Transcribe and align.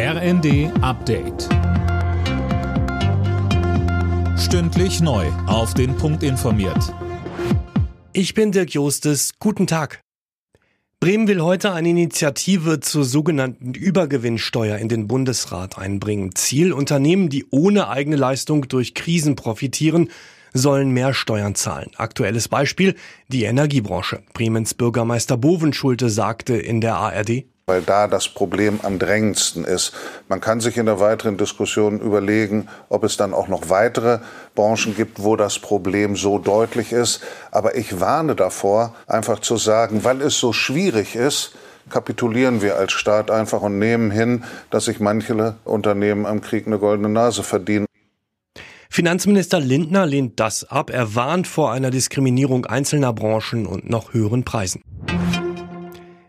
RND 0.00 0.70
Update. 0.80 1.48
Stündlich 4.38 5.00
neu. 5.00 5.26
Auf 5.48 5.74
den 5.74 5.96
Punkt 5.96 6.22
informiert. 6.22 6.94
Ich 8.12 8.32
bin 8.32 8.52
Dirk 8.52 8.70
Jostes. 8.74 9.32
Guten 9.40 9.66
Tag. 9.66 10.00
Bremen 11.00 11.26
will 11.26 11.40
heute 11.40 11.72
eine 11.72 11.88
Initiative 11.88 12.78
zur 12.78 13.02
sogenannten 13.02 13.74
Übergewinnsteuer 13.74 14.78
in 14.78 14.88
den 14.88 15.08
Bundesrat 15.08 15.78
einbringen. 15.78 16.32
Ziel, 16.36 16.72
Unternehmen, 16.72 17.28
die 17.28 17.46
ohne 17.50 17.88
eigene 17.88 18.14
Leistung 18.14 18.68
durch 18.68 18.94
Krisen 18.94 19.34
profitieren, 19.34 20.10
sollen 20.54 20.92
mehr 20.92 21.12
Steuern 21.12 21.56
zahlen. 21.56 21.90
Aktuelles 21.96 22.46
Beispiel, 22.46 22.94
die 23.26 23.42
Energiebranche. 23.42 24.22
Bremens 24.32 24.74
Bürgermeister 24.74 25.36
Bovenschulte 25.36 26.08
sagte 26.08 26.56
in 26.56 26.80
der 26.80 26.94
ARD, 26.98 27.46
weil 27.68 27.82
da 27.82 28.08
das 28.08 28.28
Problem 28.28 28.80
am 28.82 28.98
drängendsten 28.98 29.64
ist. 29.64 29.92
Man 30.28 30.40
kann 30.40 30.60
sich 30.60 30.78
in 30.78 30.86
der 30.86 30.98
weiteren 30.98 31.36
Diskussion 31.36 32.00
überlegen, 32.00 32.68
ob 32.88 33.04
es 33.04 33.16
dann 33.16 33.34
auch 33.34 33.48
noch 33.48 33.68
weitere 33.68 34.20
Branchen 34.54 34.96
gibt, 34.96 35.22
wo 35.22 35.36
das 35.36 35.58
Problem 35.58 36.16
so 36.16 36.38
deutlich 36.38 36.92
ist. 36.92 37.20
Aber 37.50 37.76
ich 37.76 38.00
warne 38.00 38.34
davor, 38.34 38.94
einfach 39.06 39.38
zu 39.40 39.56
sagen, 39.58 40.02
weil 40.02 40.22
es 40.22 40.38
so 40.38 40.52
schwierig 40.52 41.14
ist, 41.14 41.52
kapitulieren 41.90 42.62
wir 42.62 42.76
als 42.76 42.92
Staat 42.92 43.30
einfach 43.30 43.62
und 43.62 43.78
nehmen 43.78 44.10
hin, 44.10 44.44
dass 44.70 44.86
sich 44.86 44.98
manche 44.98 45.56
Unternehmen 45.64 46.26
am 46.26 46.40
Krieg 46.40 46.66
eine 46.66 46.78
goldene 46.78 47.08
Nase 47.08 47.42
verdienen. 47.42 47.86
Finanzminister 48.90 49.60
Lindner 49.60 50.06
lehnt 50.06 50.40
das 50.40 50.64
ab. 50.64 50.90
Er 50.90 51.14
warnt 51.14 51.46
vor 51.46 51.72
einer 51.72 51.90
Diskriminierung 51.90 52.64
einzelner 52.64 53.12
Branchen 53.12 53.66
und 53.66 53.88
noch 53.88 54.14
höheren 54.14 54.44
Preisen. 54.44 54.82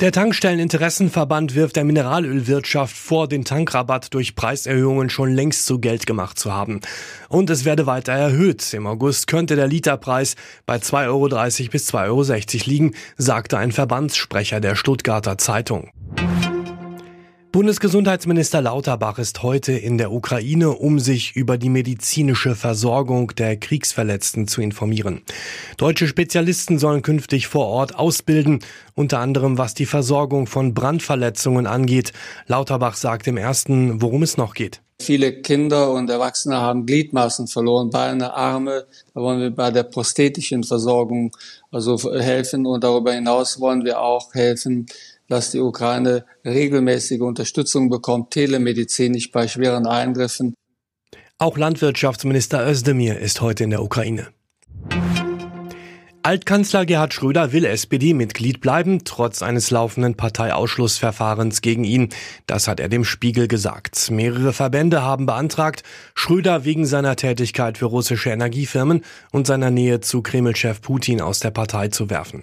Der 0.00 0.12
Tankstelleninteressenverband 0.12 1.54
wirft 1.54 1.76
der 1.76 1.84
Mineralölwirtschaft 1.84 2.96
vor, 2.96 3.28
den 3.28 3.44
Tankrabatt 3.44 4.14
durch 4.14 4.34
Preiserhöhungen 4.34 5.10
schon 5.10 5.34
längst 5.34 5.66
zu 5.66 5.78
Geld 5.78 6.06
gemacht 6.06 6.38
zu 6.38 6.54
haben. 6.54 6.80
Und 7.28 7.50
es 7.50 7.66
werde 7.66 7.84
weiter 7.84 8.14
erhöht. 8.14 8.72
Im 8.72 8.86
August 8.86 9.26
könnte 9.26 9.56
der 9.56 9.68
Literpreis 9.68 10.36
bei 10.64 10.76
2,30 10.76 11.06
Euro 11.06 11.28
bis 11.70 11.92
2,60 11.92 11.98
Euro 12.06 12.70
liegen, 12.70 12.94
sagte 13.18 13.58
ein 13.58 13.72
Verbandssprecher 13.72 14.60
der 14.60 14.74
Stuttgarter 14.74 15.36
Zeitung. 15.36 15.90
Bundesgesundheitsminister 17.52 18.62
Lauterbach 18.62 19.18
ist 19.18 19.42
heute 19.42 19.72
in 19.72 19.98
der 19.98 20.12
Ukraine, 20.12 20.70
um 20.70 21.00
sich 21.00 21.34
über 21.34 21.58
die 21.58 21.68
medizinische 21.68 22.54
Versorgung 22.54 23.34
der 23.34 23.56
Kriegsverletzten 23.56 24.46
zu 24.46 24.60
informieren. 24.60 25.22
Deutsche 25.76 26.06
Spezialisten 26.06 26.78
sollen 26.78 27.02
künftig 27.02 27.48
vor 27.48 27.66
Ort 27.66 27.96
ausbilden, 27.96 28.60
unter 28.94 29.18
anderem 29.18 29.58
was 29.58 29.74
die 29.74 29.86
Versorgung 29.86 30.46
von 30.46 30.74
Brandverletzungen 30.74 31.66
angeht. 31.66 32.12
Lauterbach 32.46 32.94
sagt 32.94 33.26
im 33.26 33.36
ersten, 33.36 34.00
worum 34.00 34.22
es 34.22 34.36
noch 34.36 34.54
geht. 34.54 34.80
Viele 35.00 35.40
Kinder 35.40 35.90
und 35.92 36.08
Erwachsene 36.08 36.60
haben 36.60 36.86
Gliedmaßen 36.86 37.48
verloren, 37.48 37.90
Beine, 37.90 38.34
Arme. 38.34 38.84
Da 39.12 39.20
wollen 39.20 39.40
wir 39.40 39.50
bei 39.50 39.72
der 39.72 39.82
prosthetischen 39.84 40.62
Versorgung 40.62 41.34
also 41.72 41.98
helfen 42.12 42.64
und 42.66 42.84
darüber 42.84 43.12
hinaus 43.12 43.58
wollen 43.58 43.84
wir 43.84 43.98
auch 44.00 44.34
helfen, 44.34 44.86
dass 45.30 45.52
die 45.52 45.60
Ukraine 45.60 46.26
regelmäßige 46.44 47.20
Unterstützung 47.20 47.88
bekommt, 47.88 48.32
telemedizinisch 48.32 49.30
bei 49.30 49.48
schweren 49.48 49.86
Eingriffen. 49.86 50.54
Auch 51.38 51.56
Landwirtschaftsminister 51.56 52.68
Özdemir 52.68 53.18
ist 53.18 53.40
heute 53.40 53.64
in 53.64 53.70
der 53.70 53.82
Ukraine. 53.82 54.26
Altkanzler 56.22 56.84
Gerhard 56.84 57.14
Schröder 57.14 57.52
will 57.52 57.64
SPD-Mitglied 57.64 58.60
bleiben, 58.60 59.04
trotz 59.04 59.40
eines 59.40 59.70
laufenden 59.70 60.16
Parteiausschlussverfahrens 60.16 61.62
gegen 61.62 61.84
ihn. 61.84 62.10
Das 62.46 62.68
hat 62.68 62.78
er 62.78 62.90
dem 62.90 63.04
Spiegel 63.04 63.48
gesagt. 63.48 64.10
Mehrere 64.10 64.52
Verbände 64.52 65.00
haben 65.02 65.24
beantragt, 65.24 65.82
Schröder 66.14 66.66
wegen 66.66 66.84
seiner 66.84 67.16
Tätigkeit 67.16 67.78
für 67.78 67.86
russische 67.86 68.30
Energiefirmen 68.30 69.02
und 69.32 69.46
seiner 69.46 69.70
Nähe 69.70 70.00
zu 70.00 70.20
Kremlchef 70.20 70.82
Putin 70.82 71.22
aus 71.22 71.40
der 71.40 71.52
Partei 71.52 71.88
zu 71.88 72.10
werfen. 72.10 72.42